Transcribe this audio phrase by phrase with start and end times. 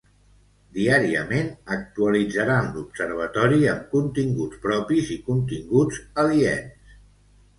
[0.75, 6.97] Diàriament, actualitzaran l'Observatori amb continguts propis i continguts aliens.